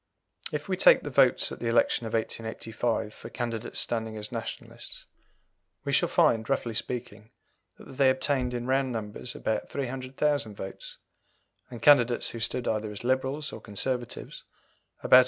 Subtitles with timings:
[0.51, 5.05] If we take the votes at the election of 1885 for candidates standing as Nationalists,
[5.85, 7.29] we shall find, roughly speaking,
[7.77, 10.97] that they obtained in round numbers about 300,000 votes,
[11.69, 14.43] and candidates who stood either as Liberals or Conservatives
[15.03, 15.19] about 143,000.